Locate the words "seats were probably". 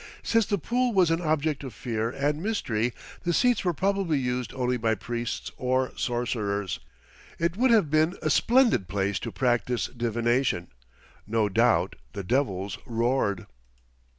3.33-4.17